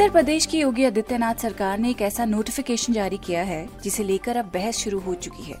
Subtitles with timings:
[0.00, 4.36] उत्तर प्रदेश की योगी आदित्यनाथ सरकार ने एक ऐसा नोटिफिकेशन जारी किया है, जिसे लेकर
[4.36, 5.56] अब बहस शुरू हो चुकी है।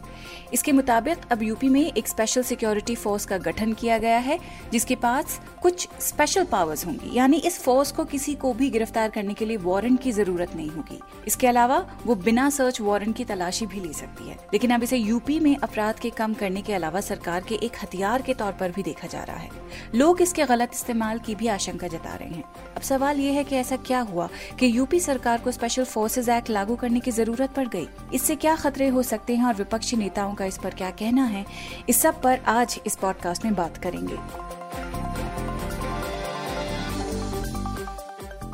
[0.54, 4.38] इसके मुताबिक अब यूपी में एक स्पेशल सिक्योरिटी फोर्स का गठन किया गया है,
[4.72, 9.34] जिसके पास कुछ स्पेशल पावर्स होंगी। यानी इस फोर्स को किसी को भी गिरफ़्तार करने
[9.34, 13.66] के लिए वारंट की ज़रूरत नहीं होगी। इसके अलावा वो बिना सर्च वारंट की तलाशी
[13.66, 17.00] भी ले सकती है। लेकिन अब इसे यूपी में अपराध के कम करने के अलावा
[17.00, 19.50] सरकार के एक हथियार के तौर पर भी देखा जा रहा है।
[19.94, 22.44] लोग इसके गलत इस्तेमाल की भी आशंका जता रहे हैं।
[22.76, 24.28] अब सवाल ये है कि ऐसा क्या हुआ?
[24.58, 28.56] कि यूपी सरकार को स्पेशल फोर्सेज एक्ट लागू करने की ज़रूरत पड़ गई। इससे क्या
[28.56, 31.44] खतरे हो सकते हैं और विपक्षी नेताओं का इस पर क्या कहना है?
[31.88, 34.59] इस सब पर आज इस पॉडकास्ट में बात करेंगे।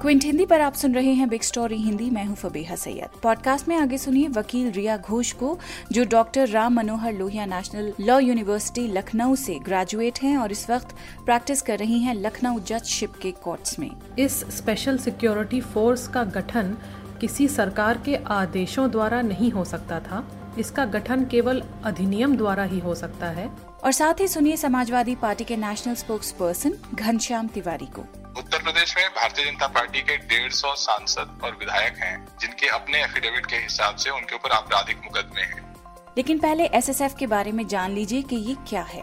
[0.06, 3.68] क्विंट हिंदी पर आप सुन रहे हैं बिग स्टोरी हिंदी। मैं हूँ फबीहा सैयद। पॉडकास्ट
[3.68, 5.58] में आगे सुनिए वकील रिया घोष को
[5.92, 10.94] जो doctor Ram Manohar Lohia national law university Lucknow से ग्रेजुएट हैं और इस वक्त
[11.24, 16.76] प्रैक्टिस कर रही हैं लखनऊ जजशिप के कोर्ट्स में। इस स्पेशल सिक्योरिटी फोर्स का गठन
[17.20, 20.24] किसी सरकार के आदेशों द्वारा नहीं हो सकता था।
[20.58, 23.50] इसका गठन केवल अधिनियम द्वारा ही हो सकता है।
[23.84, 28.96] और साथ ही सुनिए समाजवादी पार्टी के national spokesperson Ghanshyam Tiwari को। उत्तर प्रदेश
[28.96, 33.56] में भारतीय जनता पार्टी के डेढ़ सौ सांसद और विधायक हैं, जिनके अपने एफिडेविट के
[33.56, 35.74] हिसाब से उनके ऊपर आपराधिक मुकदमे हैं।
[36.16, 39.02] लेकिन पहले एसएसएफ के बारे में जान लीजिए कि ये क्या है।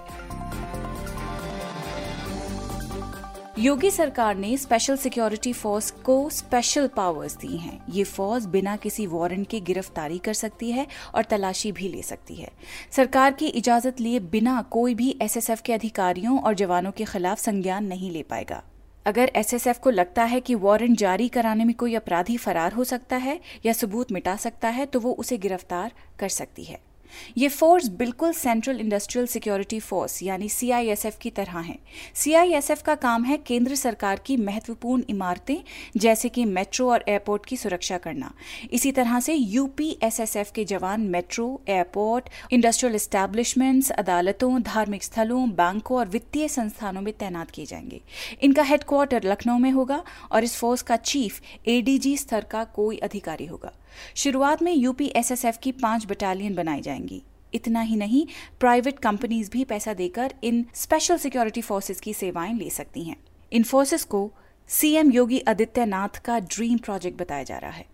[3.59, 9.07] योगी सरकार ने स्पेशल सिक्योरिटी फोर्स को स्पेशल पावर्स दी हैं। ये फोर्स बिना किसी
[9.07, 12.51] वारंट के गिरफ्तारी कर सकती है और तलाशी भी ले सकती है।
[12.91, 17.85] सरकार की इजाज़त लिए बिना कोई भी एसएसएफ के अधिकारियों और जवानों के खिलाफ संज्ञान
[17.85, 18.63] नहीं ले पाएगा।
[19.05, 23.15] अगर एसएसएफ को लगता है कि वारंट जारी कराने में कोई अपराधी फरार हो सकता
[23.17, 26.79] है या सबूत मिटा सकता है तो वो उसे गिरफ़्तार कर सकती है।
[27.37, 31.79] ये फोर्स बिल्कुल सेंट्रल इंडस्ट्रियल सिक्योरिटी फोर्स, यानी सीआईएसएफ की तरह है।
[32.13, 35.57] सीआईएसएफ का काम है केंद्र सरकार की महत्वपूर्ण इमारतें,
[35.97, 38.33] जैसे कि मेट्रो और एयरपोर्ट की सुरक्षा करना।
[38.71, 46.07] इसी तरह से यूपीएसएसएफ के जवान मेट्रो, एयरपोर्ट, इंडस्ट्रियल एस्टैब्लिशमेंट्स, अदालतों, धार्मिक स्थलों, बैंकों और
[46.07, 48.01] वित्तीय संस्थानों में तैनात किए जाएँगे।
[48.41, 53.45] इनका हेडक्वार्टर लखनऊ में होगा और इस फोर्स का चीफ एडीजी स्तर का कोई अधिकारी
[53.45, 53.73] होगा।
[54.15, 57.23] शुरुआत में यूपीएसएसएफ की पाँच बटालियन बनाई जाएँगी।
[57.53, 58.25] इतना ही नहीं
[58.59, 63.17] प्राइवेट कंपनीज़ भी पैसा देकर इन स्पेशल सिक्योरिटी फोर्सेस की सेवाएँ ले सकती हैं।
[63.51, 64.31] इन फोर्सेस को
[64.67, 67.85] सीएम योगी आदित्यनाथ का ड्रीम प्रोजेक्ट बताया जा रहा है।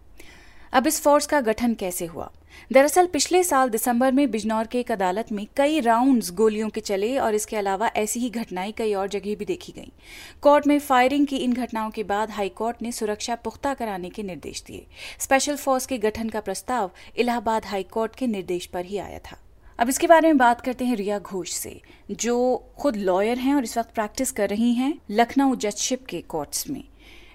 [0.74, 2.32] अब इस फोर्स का गठन कैसे हुआ?
[2.72, 7.18] दरअसल, पिछले साल दिसंबर में बिजनौर के एक अदालत में कई राउंड्स गोलियों के चले
[7.18, 10.00] और इसके अलावा ऐसी ही घटनाएँ कई और जगह भी देखी गईं।
[10.42, 14.62] कोर्ट में फायरिंग की इन घटनाओं के बाद हाईकोर्ट ने सुरक्षा पुख्ता कराने के निर्देश
[14.62, 14.86] दिए।
[15.20, 19.38] स्पेशल फोर्स के गठन का प्रस्ताव इलाहाबाद हाईकोर्ट के निर्देश पर ही आया था।
[19.80, 21.82] अब इसके बारे में बात करते हैं रिया घोष से,
[22.12, 26.70] जो खुद लॉयर हैं और इस वक्त प्रैक्टिस कर रही हैं लखनऊ जजशिप के कोर्ट्स
[26.70, 26.84] में।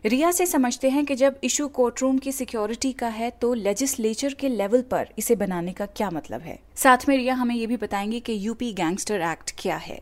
[0.06, 4.34] रिया से समझते हैं कि जब इशू कोर्ट रूम की सिक्योरिटी का है तो लेजिस्लेचर
[4.34, 6.58] के लेवल पर इसे बनाने का क्या मतलब है?
[6.74, 9.98] साथ में रिया हमें ये भी बताएँगे कि यूपी गैंगस्टर एक्ट क्या है।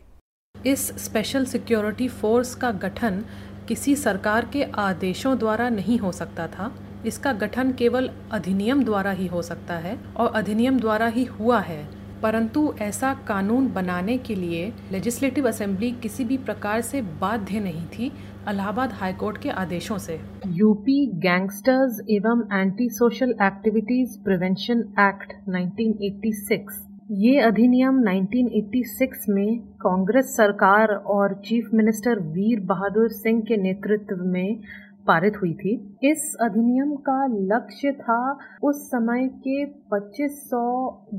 [0.55, 3.23] इस स्पेशल सिक्योरिटी फोर्स का गठन
[3.67, 6.73] किसी सरकार के आदेशों द्वारा नहीं हो सकता था।
[7.05, 11.83] इसका गठन केवल अधिनियम द्वारा ही हो सकता है और अधिनियम द्वारा ही हुआ है।
[12.21, 18.11] परंतु ऐसा कानून बनाने के लिए लेजिस्लेटिव असेंबली किसी भी प्रकार से बाध्य नहीं थी।
[18.49, 20.19] इलाहाबाद हाईकोर्ट के आदेशों से।
[20.53, 26.81] यूपी गैंगस्टर्स एवं anti social activities prevention act 1986
[27.19, 34.59] ये अधिनियम 1986 में कांग्रेस सरकार और चीफ मिनिस्टर वीर बहादुर सिंह के नेतृत्व में
[35.07, 38.21] पारित हुई थी। इस अधिनियम का लक्ष्य था
[38.63, 40.65] उस समय के 2500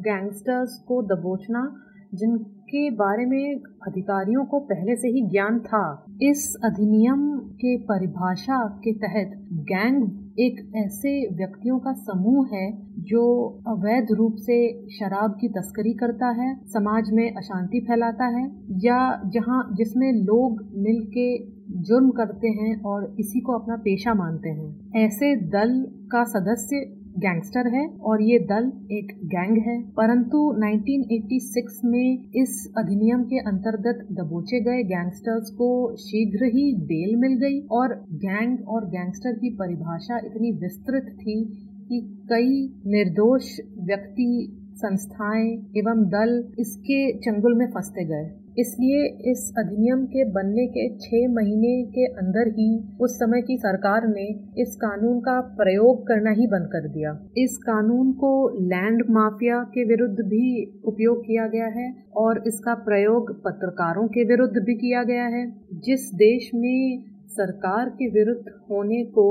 [0.05, 1.65] गैंगस्टर्स को दबोचना
[2.15, 8.93] जिनके बारे में अधिकारियों को पहले से ही ज्ञान था। इस अधिनियम के परिभाषा के
[8.93, 10.09] तहत गैंग
[10.39, 13.23] एक ऐसे व्यक्तियों का समूह है जो
[13.67, 19.71] अवैध रूप से शराब की तस्करी करता है, समाज में अशांति फैलाता है, या जहाँ
[19.77, 25.87] जिसमें लोग मिलके जुर्म करते हैं और इसी को अपना पेशा मानते हैं। ऐसे दल
[26.13, 33.23] का सदस्य गैंगस्टर है और ये दल एक गैंग है। परंतु 1986 में इस अधिनियम
[33.23, 39.33] के अंतर्गत दबोचे गए गैंगस्टर्स को शीघ्र ही बेल मिल गई और गैंग और गैंगस्टर
[39.33, 41.45] की परिभाषा इतनी विस्तृत थी
[41.89, 42.01] कि
[42.33, 50.25] कई निर्दोष व्यक्ति, संस्थाएँ एवं दल इसके चंगुल में फंसते गए। इसलिए इस अधिनियम के
[50.25, 52.69] बनने के छह महीने के अंदर ही
[53.01, 54.27] उस समय की सरकार ने
[54.63, 59.85] इस कानून का प्रयोग करना ही बंद कर दिया। इस कानून को लैंड माफिया के
[59.85, 60.45] विरुद्ध भी
[60.85, 65.47] उपयोग किया गया है और इसका प्रयोग पत्रकारों के विरुद्ध भी किया गया है।
[65.81, 69.27] जिस देश में सरकार के विरुद्ध होने को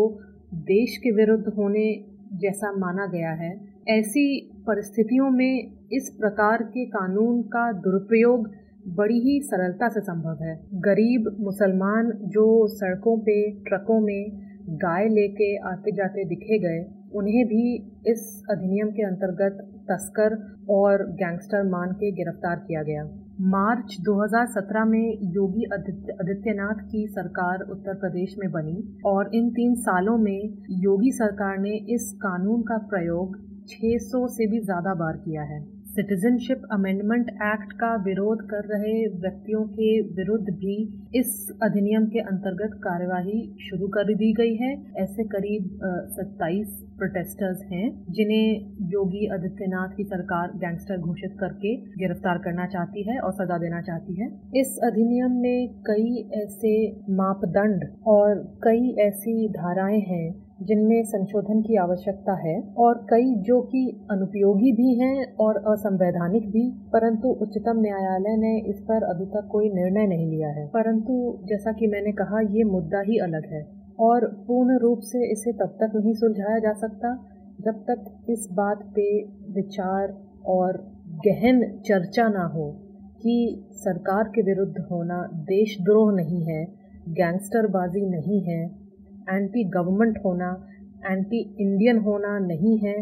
[0.54, 1.86] देश के विरुद्ध होने
[2.34, 3.54] जैसा माना गया है,
[3.90, 4.26] ऐसी
[4.68, 8.48] परिस्थितियों में इस प्रकार के कानून का दुरुपयोग
[8.86, 14.42] बड़ी ही सरलता से संभव है। गरीब मुसलमान जो सड़कों पे, ट्रकों में
[14.78, 16.84] गाय लेके आते जाते दिखे गए,
[17.16, 17.76] उन्हें भी
[18.08, 19.58] इस अधिनियम के अंतर्गत
[19.90, 20.36] तस्कर
[20.70, 23.04] और गैंगस्टर मान के गिरफ़्तार किया गया।
[23.50, 30.18] मार्च 2017 में योगी आदित्यनाथ की सरकार उत्तर प्रदेश में बनी और इन तीन सालों
[30.18, 30.40] में
[30.82, 33.38] योगी सरकार ने इस कानून का प्रयोग
[33.68, 35.60] 600 से भी ज़्यादा बार किया है।
[35.94, 40.78] सिटीजनशिप अमेंडमेंट एक्ट का विरोध कर रहे व्यक्तियों के विरुद्ध भी
[41.16, 45.68] इस अधिनियम के अंतर्गत कार्यवाही शुरू कर दी गई है। ऐसे करीब
[46.10, 53.20] सत्ताईस प्रोटेस्टर्स हैं, जिन्हें योगी आदित्यनाथ की सरकार गैंगस्टर घोषित करके गिरफ़्तार करना चाहती है
[53.20, 56.74] और सजा देना चाहती है। इस अधिनियम में कई ऐसे
[57.14, 60.28] मापदंड और कई ऐसी धाराएँ हैं
[60.64, 66.70] जिनमें संशोधन की आवश्यकता है और कई जो कि अनुपयोगी भी हैं और असंवैधानिक भी,
[66.94, 71.72] परंतु उच्चतम न्यायालय ने इस पर अभी तक कोई निर्णय नहीं लिया है। परंतु जैसा
[71.72, 73.66] कि मैंने कहा, ये मुद्दा ही अलग है
[74.00, 77.18] और पूर्ण रूप से इसे तब तक नहीं सुलझाया जा सकता
[77.62, 79.24] जब तक इस बात पे
[79.54, 80.78] विचार और
[81.28, 82.70] गहन चर्चा ना हो
[83.22, 86.64] कि सरकार के विरुद्ध होना देशद्रोह नहीं है,
[87.10, 88.83] गैंगस्टरबाजी नहीं है
[89.30, 90.52] एंटी गवर्नमेंट होना
[91.06, 92.98] एंटी इंडियन होना नहीं है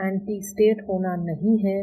[0.00, 1.80] एंटी स्टेट होना नहीं है।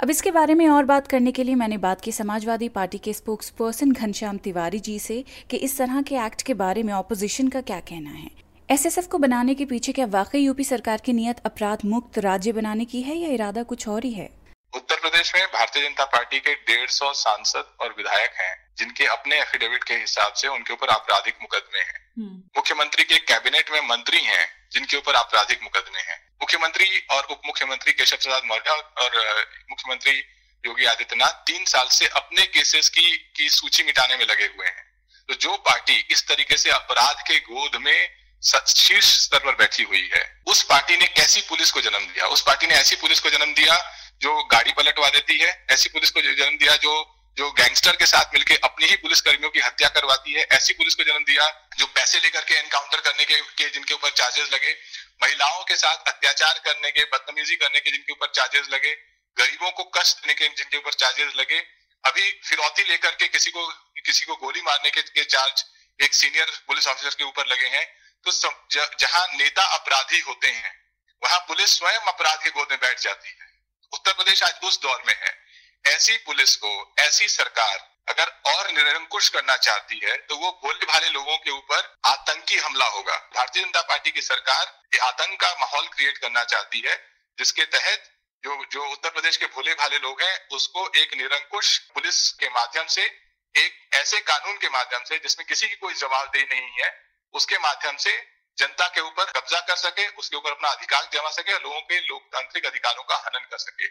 [0.00, 3.12] अब इसके बारे में और बात करने के लिए मैंने बात की समाजवादी पार्टी के
[3.12, 7.48] स्पोक्स पर्सन घनश्याम तिवारी जी से कि इस तरह के एक्ट के बारे में ऑपोजिशन
[7.48, 8.30] का क्या कहना है।
[8.70, 12.84] एसएसएफ को बनाने के पीछे क्या वाकई यूपी सरकार की नियत अपराध मुक्त राज्य बनाने
[12.84, 14.28] की है या इरादा कुछ और ही है?
[14.76, 19.40] उत्तर प्रदेश में भारतीय जनता पार्टी के डेढ़ सौ सांसद और विधायक हैं। जिनके अपने
[19.40, 24.20] एफिडेविट के हिसाब से उनके ऊपर आपराधिक मुकदमे हैं। हम्म। मुख्यमंत्री के कैबिनेट में मंत्री
[24.20, 30.24] हैं जिनके ऊपर आपराधिक मुकदमे हैं। मुख्यमंत्री और उप मुख्यमंत्री केशव प्रसाद मौर्य और मुख्यमंत्री
[30.66, 34.92] योगी आदित्यनाथ तीन साल से अपने केसेस की की सूची मिटाने में लगे हुए हैं।
[35.28, 38.10] तो जो पार्टी इस तरीके से अपराध के गोद में
[38.66, 42.26] शीर्ष स्तर पर बैठी हुई है उस पार्टी ने कैसी पुलिस को जन्म दिया?
[42.26, 46.10] उस पार्टी ने ऐसी पुलिस को जन्म दिया जो गाड़ी पलटवा देती है ऐसी पुलिस
[46.10, 49.88] को जन्म दिया जो जो गैंगस्टर के साथ मिलकर अपनी ही पुलिस कर्मियों की हत्या
[49.88, 51.46] करवाती है ऐसी पुलिस को जन्म दिया
[51.78, 54.74] जो पैसे लेकर के एनकाउंटर करने के, के जिनके ऊपर चार्जेस लगे
[55.22, 58.92] महिलाओं के साथ अत्याचार करने के बदतमीजी करने के जिनके ऊपर चार्जेस लगे
[59.36, 61.58] गरीबों को कष्ट देने के जिनके ऊपर चार्जेस लगे
[62.04, 63.66] अभी फिरौती लेकर के किसी को
[64.06, 65.64] किसी को गोली मारने के, के चार्ज
[66.00, 67.84] एक सीनियर पुलिस ऑफिसर के ऊपर लगे हैं
[68.26, 68.32] तो
[69.00, 70.74] जहाँ नेता अपराधी होते हैं
[71.22, 73.46] वहाँ पुलिस स्वयं अपराध के गोद में बैठ जाती है।
[73.92, 75.41] उत्तर प्रदेश आज उस दौर में है।
[75.84, 81.08] ऐसी पुलिस को, ऐसी सरकार अगर और निरंकुश करना चाहती है तो वो भोले भाले
[81.08, 86.18] लोगों के ऊपर आतंकी हमला होगा। भारतीय जनता पार्टी की सरकार आतंक का माहौल क्रिएट
[86.18, 86.96] करना चाहती है,
[87.38, 88.10] जिसके तहत
[88.44, 92.86] जो जो उत्तर प्रदेश के भोले भाले लोग हैं, उसको एक निरंकुश पुलिस के माध्यम
[92.86, 93.02] से,
[93.54, 96.90] एक ऐसे कानून के माध्यम से, जिसमें किसी की कोई जवाबदेही नहीं है,
[97.34, 98.12] उसके माध्यम से
[98.58, 102.00] जनता के ऊपर कब्जा कर सके, उसके ऊपर अपना अधिकार जमा सके, और लोगों के
[102.00, 103.88] लोकतांत्रिक अधिकारों का हनन कर सके।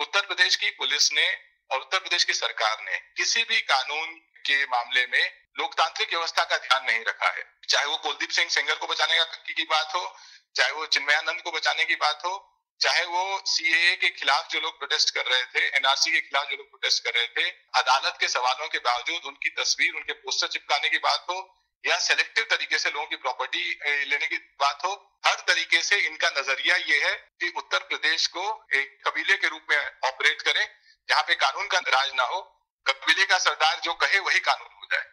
[0.00, 1.26] उत्तर प्रदेश की पुलिस ने
[1.70, 4.14] और उत्तर प्रदेश की सरकार ने किसी भी कानून
[4.46, 8.74] के मामले में लोकतांत्रिक व्यवस्था का ध्यान नहीं रखा है। चाहे वो कुलदीप सिंह सेंगर
[8.74, 10.16] को बचाने की, की बात हो
[10.56, 12.46] चाहे वो चिन्मयानंद को बचाने की बात हो
[12.80, 16.56] चाहे वो सीएए के खिलाफ जो लोग प्रोटेस्ट कर रहे थे एनआरसी के खिलाफ जो
[16.56, 20.88] लोग प्रोटेस्ट कर रहे थे अदालत के सवालों के बावजूद उनकी तस्वीर उनके पोस्टर चिपकाने
[20.88, 21.38] की बात हो
[21.84, 23.62] या सेलेक्टिव तरीके से लोगों की प्रॉपर्टी
[24.10, 24.92] लेने की बात हो
[25.26, 28.44] हर तरीके से इनका नज़रिया ये है कि उत्तर प्रदेश को
[28.74, 30.64] एक कबीले के रूप में ऑपरेट करें
[31.08, 32.40] जहाँ पे कानून का राज ना हो।
[32.86, 35.04] कबीले का सरदार जो कहे वही कानून हो जाए।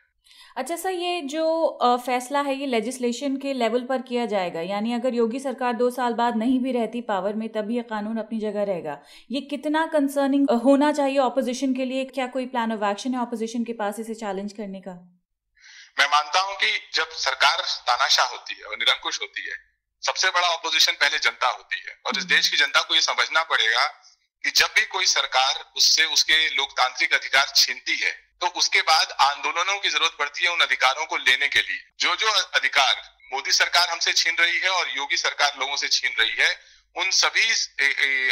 [0.57, 5.13] अच्छा सर ये जो फैसला है ये लेजिस्लेशन के लेवल पर किया जाएगा यानी अगर
[5.13, 8.63] योगी सरकार दो साल बाद नहीं भी रहती पावर में तभी ये कानून अपनी जगह
[8.63, 8.97] रहेगा।
[9.31, 12.05] ये कितना कंसर्निंग होना चाहिए ऑपोजिशन के लिए?
[12.07, 14.95] क्या कोई प्लान ऑफ़ एक्शन है ऑपोजिशन के पास इसे चैलेंज करने का?
[15.97, 19.55] मैं मानता हूँ कि जब सरकार तानाशाह होती है और निरंकुश होती है
[20.03, 23.01] सबसे बड़ा ऑपोजिशन पहले जनता होती है। और इस हम्म। देश की जनता को यह
[23.01, 23.85] समझना पड़ेगा
[24.43, 28.11] कि जब भी कोई सरकार उससे उसके लोकतांत्रिक अधिकार छीनती है
[28.41, 32.15] तो उसके बाद आंदोलनों की ज़रूरत पड़ती है उन अधिकारों को लेने के लिए। जो
[32.15, 33.01] जो अधिकार
[33.33, 36.49] मोदी सरकार हमसे छीन रही है और योगी सरकार लोगों से छीन रही है
[36.95, 37.49] उन सभी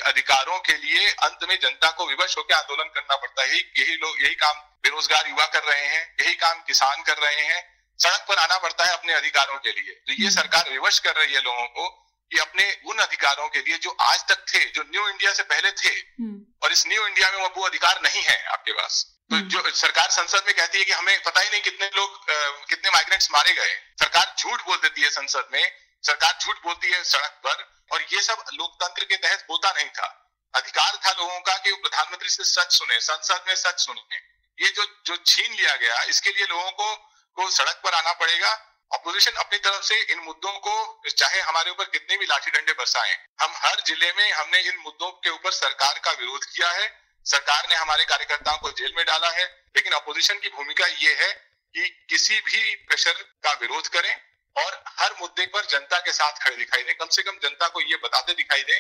[0.02, 4.24] अधिकारों के लिए अंत में जनता को विवश होकर आंदोलन करना पड़ता है। यही लोग
[4.24, 7.62] यही काम बेरोजगार युवा कर रहे हैं यही काम किसान कर रहे हैं।
[8.00, 11.34] सड़क पर आना पड़ता है अपने अधिकारों के लिए। तो ये सरकार रिवर्स कर रही
[11.34, 11.88] है लोगों को
[12.32, 15.72] कि अपने उन अधिकारों के लिए जो आज तक थे जो न्यू इंडिया से पहले
[15.74, 15.94] थे
[16.64, 20.44] और इस न्यू इंडिया में वो अधिकार नहीं है आपके पास। तो जो सरकार संसद
[20.48, 22.26] में कहती है कि हमें पता ही नहीं कितने लोग
[22.70, 25.72] कितने माइग्रेंट्स मारे गए। सरकार झूठ बोल देती है संसद में।
[26.04, 30.08] सरकार झूठ बोलती है सड़क पर। और ये सब लोकतंत्र के तहत होता नहीं था।
[30.54, 34.18] अधिकार था लोगों का कि वो प्रधानमंत्री से सच सुने संसद में सच सुने।
[34.58, 36.88] ये जो जो छीन लिया गया इसके लिए लोगों को
[37.38, 38.52] को सड़क पर आना पड़ेगा।
[38.92, 43.16] अपोजिशन अपनी तरफ़ से इन मुद्दों को चाहे हमारे ऊपर कितने भी लाठी डंडे बरसाएँ
[43.42, 46.88] हम हर ज़िले में हमने इन मुद्दों के ऊपर सरकार का विरोध किया है।
[47.26, 51.32] सरकार ने हमारे कार्यकर्ताओं को जेल में डाला है। लेकिन अपोजिशन की भूमिका ये है
[51.76, 54.14] कि किसी भी प्रेशर का विरोध करें
[54.56, 57.82] और हर मुद्दे पर जनता के साथ खड़े दिखाई दे। कम से कम जनता को
[57.82, 58.80] ये बताते दिखाई दे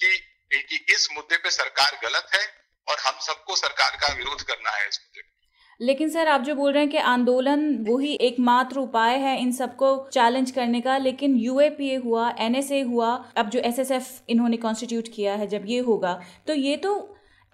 [0.00, 0.16] कि,
[0.52, 2.44] कि इस मुद्दे पे सरकार गलत है
[2.88, 5.35] और हम सबको सरकार का विरोध करना है इस मुद्दे
[5.80, 9.88] लेकिन सर आप जो बोल रहे हैं कि आंदोलन वही एकमात्र उपाय है इन सबको
[10.12, 15.46] चैलेंज करने का लेकिन यूएपीए हुआ एनएसए हुआ अब जो एसएसएफ इन्होंने कॉन्स्टिट्यूट किया है
[15.46, 16.94] जब ये होगा तो ये तो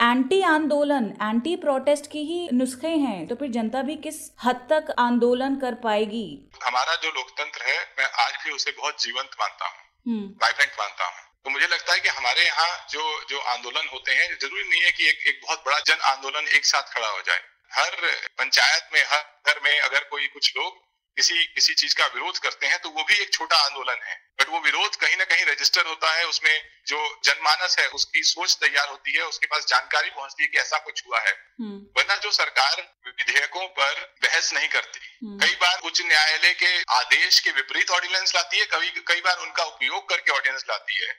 [0.01, 4.95] एंटी आंदोलन एंटी प्रोटेस्ट की ही नुस्खे हैं तो फिर जनता भी किस हद तक
[4.99, 6.27] आंदोलन कर पाएगी?
[6.65, 11.05] हमारा जो लोकतंत्र है मैं आज भी उसे बहुत जीवंत मानता हूँ वाइब्रेंट हम्म। मानता
[11.05, 14.83] हूँ। तो मुझे लगता है कि हमारे यहाँ जो जो आंदोलन होते हैं ज़रूरी नहीं
[14.83, 17.41] है कि एक एक बहुत बड़ा जन आंदोलन एक साथ खड़ा हो जाए।
[17.73, 17.97] हर
[18.39, 20.81] पंचायत में हर घर में अगर कोई कुछ लोग
[21.17, 24.49] किसी किसी चीज़ का विरोध करते हैं तो वो भी एक छोटा आंदोलन है बट
[24.49, 26.53] वो विरोध कहीं ना कहीं रजिस्टर होता है उसमें
[26.87, 30.79] जो जनमानस है उसकी सोच तैयार होती है उसके पास जानकारी पहुँचती है कि ऐसा
[30.81, 35.79] कुछ हुआ है हम्म। वरना जो सरकार विधेयकों पर बहस नहीं करती हम्म। कई बार
[35.83, 40.33] उच्च न्यायालय के आदेश के विपरीत ऑर्डिनेंस लाती है कभी कई बार उनका उपयोग करके
[40.33, 41.13] ऑर्डिनेंस लाती है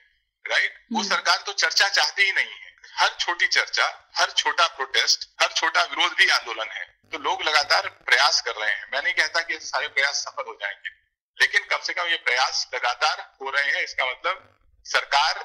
[0.44, 2.63] राइट वो हम्म। सरकार तो चर्चा चाहती ही नहीं है
[2.96, 7.88] हर छोटी चर्चा हर छोटा प्रोटेस्ट हर छोटा विरोध भी आंदोलन है। तो लोग लगातार
[7.88, 10.90] प्रयास कर रहे हैं। मैं नहीं कहता कि सारे प्रयास सफल हो जाएँगे
[11.38, 14.50] लेकिन कम से कम ये प्रयास लगातार हो रहे हैं। इसका मतलब
[14.86, 15.44] सरकार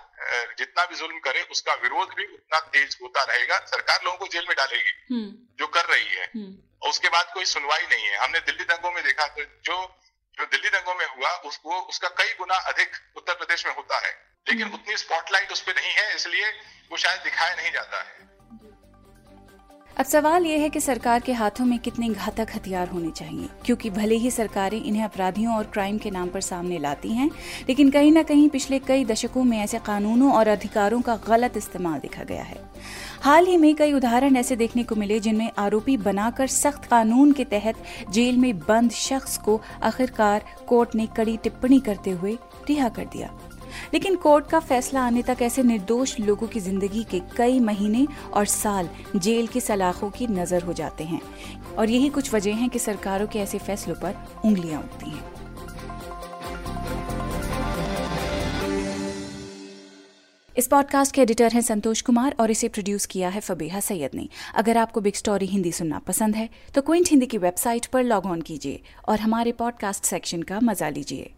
[0.58, 4.46] जितना भी जुल्म करे उसका विरोध भी उतना तेज होता रहेगा। सरकार लोगों को जेल
[4.48, 8.18] में डालेगी हम्म। जो कर रही है। हम्म। और उसके बाद कोई सुनवाई नहीं है।
[8.18, 9.78] हमने दिल्ली दंगों में देखा तो जो
[10.38, 14.29] जो दिल्ली दंगों में हुआ उसको उसका कई गुना अधिक उत्तर प्रदेश में होता है।
[14.48, 16.50] लेकिन। उतनी स्पॉटलाइट उस पर नहीं है, इसलिए
[16.92, 18.18] वो शायद दिखाया नहीं जाता है।
[19.98, 23.50] अब सवाल यह है कि सरकार के हाथों में कितने घातक हथियार होने चाहिए?
[23.66, 27.30] क्योंकि भले ही सरकारें इन्हें अपराधियों और क्राइम के नाम पर सामने लाती हैं,
[27.70, 32.00] लेकिन कहीं ना कहीं पिछले कई दशकों में ऐसे कानूनों और अधिकारों का गलत इस्तेमाल
[32.00, 32.58] देखा गया है।
[33.22, 37.46] हाल ही में कई उदाहरण ऐसे देखने को मिले जिनमें आरोपी बनाकर सख्त कानून के
[37.46, 42.38] तहत जेल में बंद शख्स को आखिरकार कोर्ट ने कड़ी टिप्पणी करते हुए
[42.70, 43.38] रिहा कर दिया।
[43.94, 48.46] लेकिन कोर्ट का फैसला आने तक ऐसे निर्दोष लोगों की ज़िंदगी के कई महीने और
[48.48, 51.22] साल जेल की सलाखों की नज़र हो जाते हैं।
[51.78, 55.28] और यही कुछ वजह है कि सरकारों के ऐसे फैसलों पर उंगलियाँ उठती हैं।
[60.56, 64.28] इस पॉडकास्ट के एडिटर हैं संतोष कुमार और इसे प्रोड्यूस किया है फबीहा सैयद ने।
[64.56, 68.26] अगर आपको बिग स्टोरी हिंदी सुनना पसंद है तो क्विंट हिंदी की वेबसाइट पर लॉग
[68.26, 71.32] ऑन कीजिए और हमारे पॉडकास्ट सेक्शन का मज़ा लीजिए।